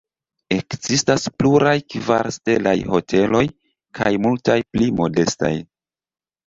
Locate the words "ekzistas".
0.53-1.25